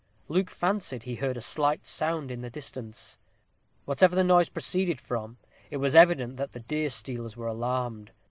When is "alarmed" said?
7.45-8.09